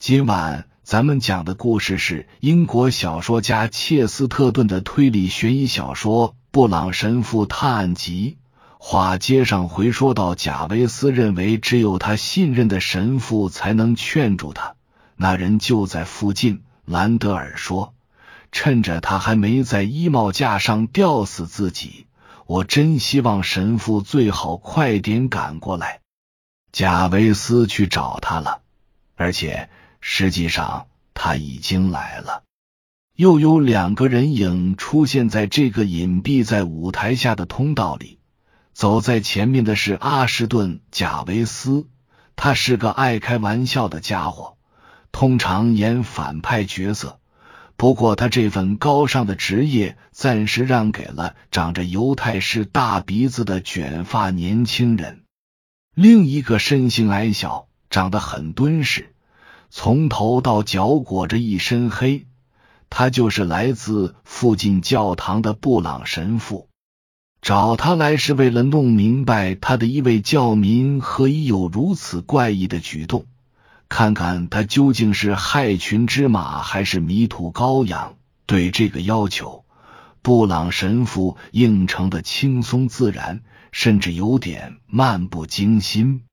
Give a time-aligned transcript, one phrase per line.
[0.00, 8.38] 今晚咱们讲的故事是英国小说家切斯特顿的推理悬疑小说《布朗神父探案集》。
[8.78, 14.74] 话接上回说到，贾维斯认为只有他信任的神父才能劝住他，
[15.16, 16.62] 那人就在附近。
[16.86, 17.92] 兰德尔说
[18.50, 22.06] ：“趁着他还没在衣帽架上吊死自己，
[22.46, 26.00] 我真希望神父最好快点赶过来。”
[26.72, 28.62] 贾维斯去找他了，
[29.14, 29.68] 而且
[30.00, 32.42] 实际上他已经来了。
[33.16, 38.18] 又有两个人影出现在这个隐蔽在舞台下的通道里。
[38.72, 41.86] 走在前面的是阿什顿·贾维斯，
[42.34, 44.56] 他是个爱开玩笑的家伙，
[45.12, 47.18] 通常演反派角色。
[47.76, 55.24] 不过他这份高尚的职业暂时让给了长着犹太式大鼻子的卷发年轻人。
[55.94, 59.12] 另一个身形矮小，长得很敦实，
[59.70, 62.26] 从头到脚裹着一身黑，
[62.90, 66.68] 他就是来自附近教堂的布朗神父。
[67.40, 73.24] 找他来是为了弄明白他的一位教民何以有如此怪异的举动，
[73.88, 78.16] 看看他究竟是害群之马还是迷途羔羊。
[78.46, 79.64] 对这个要求，
[80.20, 86.24] 布朗神父应承的轻松自然，甚至有点漫不经心。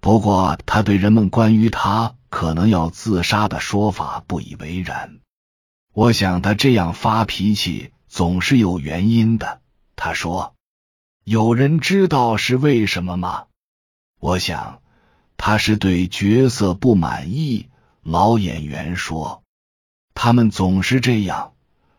[0.00, 5.20] 不过，他对人们关于他可能要自杀的说法不以为然。
[5.92, 9.60] 我想他这样发脾气总是有原因的。
[9.96, 10.54] 他说
[11.24, 13.44] ：“有人知道是为什么吗？
[14.18, 14.80] 我想
[15.36, 17.68] 他是对角色不满意。”
[18.02, 19.42] 老演员说
[20.14, 21.52] ：“他们总是这样。”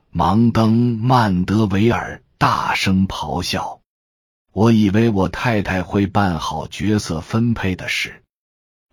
[0.09, 3.81] 芒登曼德维尔大声咆哮
[4.51, 8.23] ：“我以为我太太会办好角色分配的事。”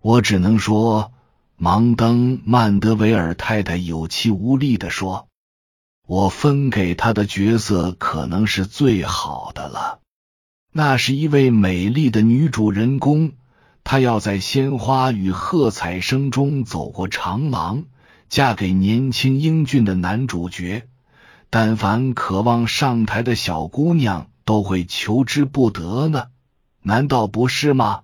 [0.02, 1.12] 我只能说，
[1.62, 5.28] 芒登曼德维尔太太有气无力的说。
[6.06, 9.98] 我分给他的角色可能是最好的了。
[10.72, 13.32] 那是一位美丽的女主人公，
[13.84, 17.84] 她要在鲜花与喝彩声中走过长廊，
[18.30, 20.88] 嫁给年轻英俊的男主角。
[21.50, 26.28] 但凡渴望上台的小姑娘都会求之不得呢，
[26.80, 28.00] 难道不是吗？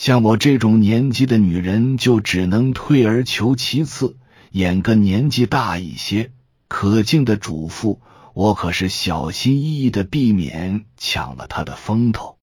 [0.00, 4.16] 像我这种年纪的女人，就只能退而求其次，
[4.50, 6.32] 演个年纪大一些。
[6.68, 8.00] 可敬的主妇，
[8.32, 12.38] 我可是小心翼翼的避免抢了他的风头。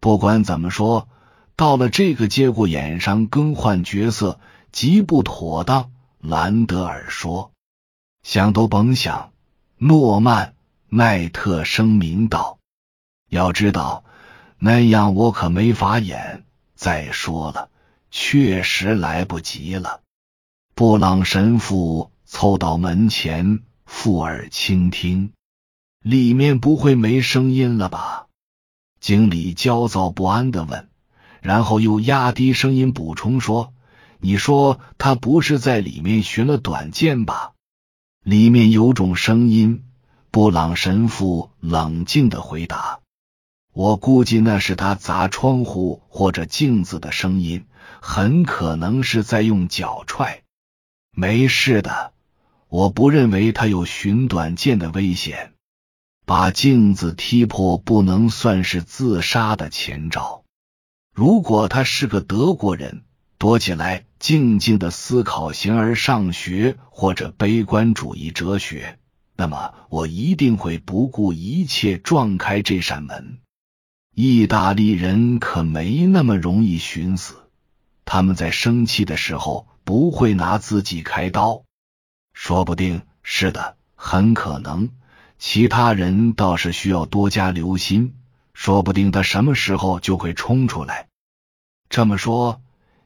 [0.00, 1.08] 不管怎么说，
[1.56, 4.38] 到了这个节骨眼上更换角色
[4.70, 5.90] 极不妥当。
[6.20, 7.52] 兰德尔说
[8.22, 9.32] ：“想都甭想。”
[9.80, 10.48] 诺曼·
[10.90, 12.58] 奈特声明道
[13.32, 14.04] ：“要知道，
[14.58, 16.44] 那样我可没法演。
[16.82, 17.70] 再说了，
[18.10, 20.00] 确实来不及了。”
[20.74, 22.10] 布朗神父。
[22.24, 25.32] 凑到门前，附耳倾听。
[26.02, 28.26] 里面不会没声音了吧？
[29.00, 30.88] 经理焦躁不安的问，
[31.42, 33.74] 然后又压低声音补充说
[34.18, 37.52] ：“你说他不是在里面寻了短见吧？”
[38.24, 39.84] 里面有种声音。
[40.30, 43.00] 布朗神父冷静的回答
[43.72, 47.66] ：“我估计那是他砸窗户或者镜子的声音，
[48.00, 50.42] 很可能是在用脚踹。
[51.10, 52.12] 没事的。”
[52.72, 55.52] 我不认为他有寻短见的危险，
[56.24, 60.42] 把镜子踢破不能算是自杀的前兆。
[61.14, 63.02] 如果他是个德国人，
[63.36, 68.98] 躲起来静静的思考形而上学或者悲观主义哲学，
[69.36, 73.41] 那么我一定会不顾一切撞开这扇门。
[74.14, 77.48] 意大利人可没那么容易寻死，
[78.04, 81.62] 他们在生气的时候不会拿自己开刀。
[82.34, 84.90] 说不定是的，很可能。
[85.38, 88.14] 其他人倒是需要多加留心，
[88.52, 91.08] 说不定他什么时候就会冲出来。
[91.88, 92.60] 这么说，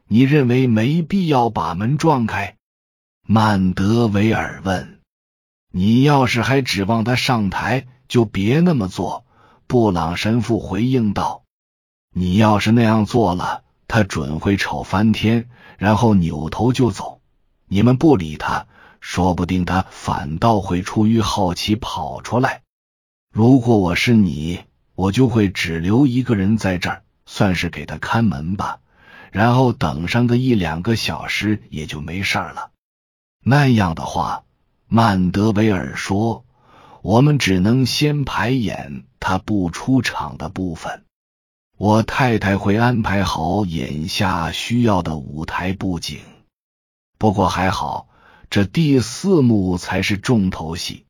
[0.07, 2.57] 你认为没必要把门撞开？
[3.25, 4.99] 曼德维尔问。
[5.71, 9.25] 你要是还指望他上台，就别那么做。
[9.67, 11.43] 布朗神父回应道。
[12.13, 17.19] 你要是那样做了，他准会丑翻天，然后扭头就走。
[17.67, 18.65] 你们不理他。
[18.99, 22.63] 说不定他反倒会出于好奇跑出来。
[23.31, 24.61] 如果我是你，
[24.95, 28.79] 我就会只留一个人在这儿，算是给他看门吧。
[29.31, 32.71] 然后等上个一两个小时，也就没事了。
[33.43, 34.43] 那样的话，
[34.87, 36.43] 曼德维尔说，
[37.07, 41.05] 我们只能先排演他不出场的部分。
[41.77, 46.19] 我太太会安排好眼下需要的舞台布景。
[47.17, 48.09] 不过还好，
[48.49, 51.05] 这第四幕才是重头戏，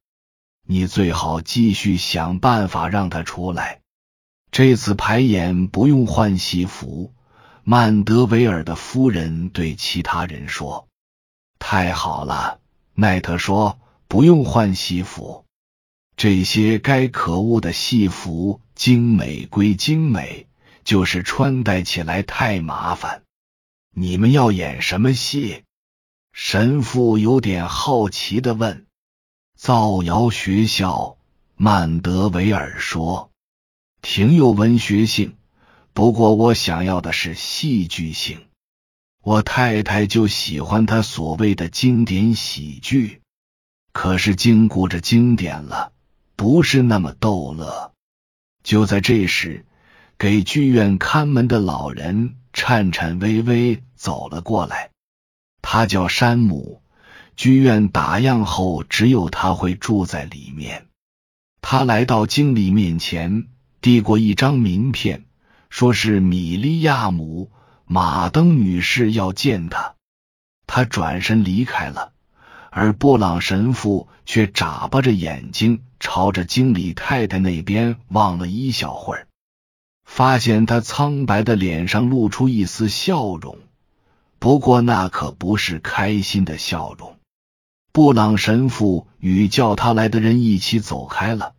[0.67, 3.79] 你最好继续想办法让他出来。
[4.51, 7.11] 这次排演不用换戏服。
[7.63, 10.87] 曼德维尔的夫人对其他人说
[11.57, 12.59] ：“太好了。”
[12.93, 15.46] 奈特说：“不用换戏服。
[16.17, 20.47] 这些该可恶的戏服，精美归精美，
[20.83, 23.21] 就是穿戴起来太麻烦。
[23.93, 25.63] 你们要演什么戏？”
[26.33, 28.87] 神父有点好奇的问。
[29.55, 31.17] “造谣学校。”
[31.55, 33.31] 曼德维尔说
[34.03, 35.37] ，“挺有文学性。”
[35.93, 38.45] 不过我想要的是戏剧性，
[39.23, 43.21] 我太太就喜欢他所谓的经典喜剧，
[43.91, 45.93] 可是经顾着经典了，
[46.37, 47.91] 不是那么逗乐。
[48.63, 49.65] 就在这时，
[50.17, 54.91] 给剧院看门的老人颤颤巍巍走了过来，
[55.61, 56.81] 他叫山姆。
[57.35, 60.87] 剧院打烊后，只有他会住在里面。
[61.61, 63.47] 他来到经理面前，
[63.81, 65.25] 递过一张名片。
[65.69, 67.51] 说是米利亚姆·
[67.85, 69.95] 马登女士要见他，
[70.65, 72.13] 他转身离开了，
[72.71, 79.27] 而布朗神父却眨巴着眼睛朝着经理太太那边望了一小会儿，
[80.05, 83.57] 发现他苍白的脸上露出一丝笑容，
[84.39, 87.17] 不过那可不是开心的笑容。
[87.91, 91.53] 布朗神父与叫他来的人一起走开了，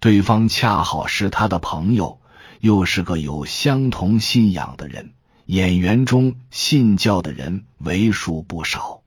[0.00, 2.18] 对方恰好是他的朋友。
[2.60, 5.14] 又是个有相同信仰的人，
[5.46, 9.02] 演员中信教的人为数不少。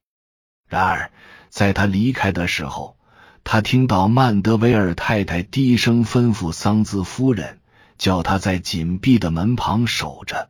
[0.67, 1.09] 然而，
[1.47, 2.97] 在他离开的时候，
[3.47, 7.59] 他听到曼德维尔太太低声吩咐桑兹夫人，
[7.95, 10.49] 叫他在紧闭的门旁守着。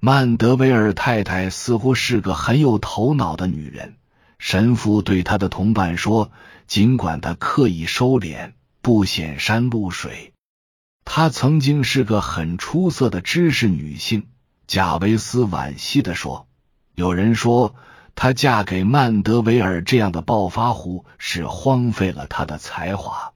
[0.00, 3.96] 曼德维尔太太似乎是个很有头脑的女人。
[4.38, 6.32] 神父对他的同伴说
[6.66, 10.32] ：“尽管他刻意收敛，不显山露水。”
[11.04, 14.28] 她曾经是个很出色的知识女性，
[14.66, 16.48] 贾维斯惋惜的说
[16.96, 17.74] ：“有人说
[18.14, 23.32] 她嫁给曼德维尔这样的暴发户是荒废了她的才华。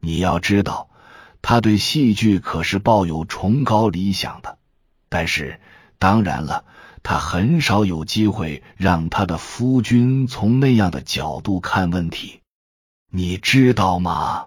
[0.00, 0.88] 你要知道，
[1.42, 4.58] 他对戏剧可是抱有崇高理想的。
[5.08, 5.60] 但是，
[5.98, 6.64] 当然了，
[7.02, 12.40] 他很少有机会让他的夫君从那样的角度看问题。
[13.10, 14.46] 你知道吗？”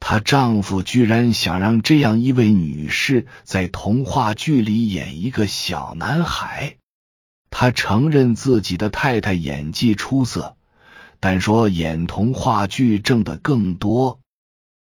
[0.00, 6.76] 她丈夫居然想让这样一位女士在童话剧里演一个小男孩。
[7.50, 10.56] 他承认自己的太太演技出色，
[11.20, 14.20] 但说演童话剧挣的更多。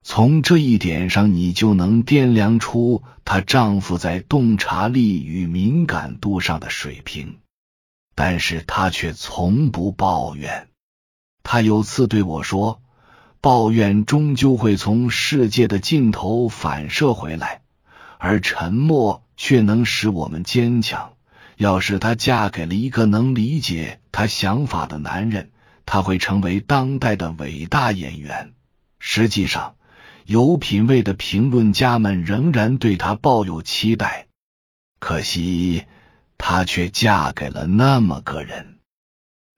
[0.03, 7.39] 从这一点上，你就能掂量出她丈夫在洞察力与敏感度上的水平。
[8.15, 10.69] 但是她却从不抱怨。
[11.43, 12.81] 她有次对我说。
[13.43, 17.63] 抱怨终究会从世界的尽头反射回来，
[18.19, 21.15] 而沉默却能使我们坚强。
[21.61, 25.51] 要是她嫁给了一个能理解她想法的男人，
[25.85, 28.55] 她会成为当代的伟大演员。
[28.99, 29.75] 实际上，
[30.25, 34.27] 有品位的评论家们仍然对她抱有期待。
[35.01, 35.85] 可惜，
[36.39, 38.79] 她却嫁给了那么个人。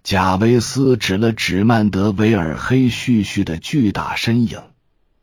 [0.02, 4.60] 贾维斯指了指曼德维尔黑絮絮的巨大身影，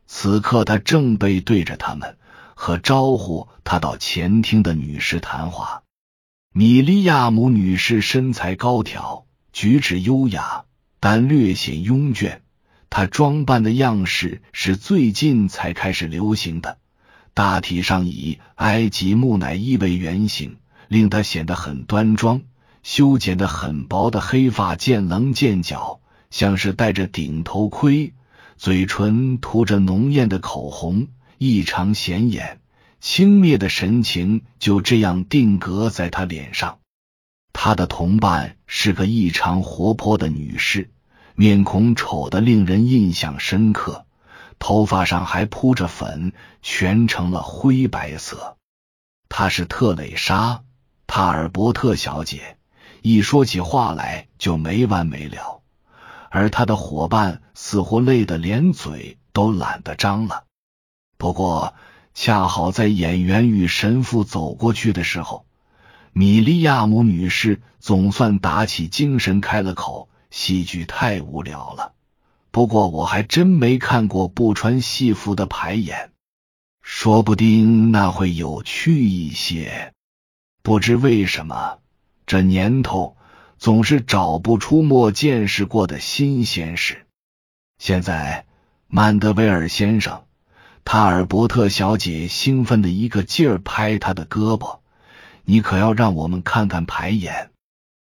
[0.06, 2.16] 此刻他正背对着他们，
[2.54, 5.82] 和招呼他到前厅的女士谈话。
[6.52, 10.64] 米利亚姆女士身材高挑，举止优雅，
[10.98, 12.40] 但略显慵倦。
[12.90, 16.78] 她装扮的样式是最近才开始流行的，
[17.34, 20.56] 大体上以埃及木乃伊为原型，
[20.88, 22.42] 令她显得很端庄。
[22.82, 28.12] 修剪的很薄的黑发见棱见角，像是戴着顶头盔，
[28.56, 31.06] 嘴唇涂着浓艳的口红，
[31.38, 32.58] 异常显眼。
[33.00, 36.78] 轻蔑的神情就这样定格在他脸上。
[37.52, 40.90] 他的同伴是个异常活泼的女士，
[41.34, 44.06] 面孔丑得令人印象深刻，
[44.58, 48.56] 头发上还铺着粉，全成了灰白色。
[49.28, 50.54] 她是特蕾莎·
[51.06, 52.56] 塔尔伯特小姐。
[53.02, 55.62] 一说起话来就没完没了，
[56.28, 60.44] 而他的伙伴似乎累得连嘴都懒得张了。
[61.16, 61.72] 不过，
[62.14, 65.46] 恰好在演员与神父走过去的时候，
[66.12, 71.92] 米利亚姆女士总算打起精神开了口：“戏剧太无聊了，
[72.50, 76.10] 不过我还真没看过不穿戏服的排演，
[76.82, 79.92] 说不定那会有趣一些。”
[80.62, 81.78] 不知为什么。
[82.26, 83.16] 这年头，
[83.58, 87.06] 总是找不出没见识过的新鲜事。
[87.78, 88.46] 现在，
[88.86, 90.24] 曼德维尔先生，
[90.84, 94.78] 塔尔伯特小姐兴奋的一个劲儿拍他的胳膊，
[95.44, 97.50] 你可要让我们看看排演。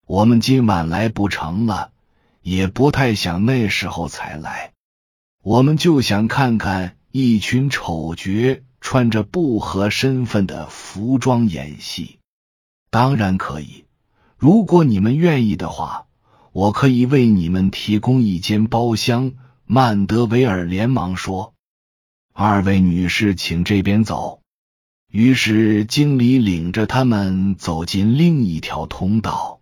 [0.06, 1.90] 我们今晚来不成了，
[2.40, 4.72] 也不太想那时候才来。
[5.42, 12.18] 我们就想看看一群丑角穿着不合身份的服装演戏。
[12.90, 13.84] 当然可以，
[14.38, 16.06] 如果你们愿意的话，
[16.52, 19.32] 我可以为你们提供一间包厢。
[19.64, 21.54] 曼德维尔连忙说
[22.32, 24.40] ：“二位女士，请这边走。”
[25.12, 29.60] 于是经理领着他们走进另一条通道。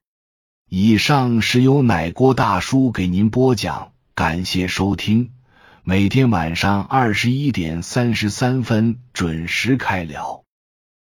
[0.69, 5.33] 以上是由奶锅大叔给您播讲，感谢收听。
[5.83, 10.45] 每天晚上二十一点三十三分准时开聊。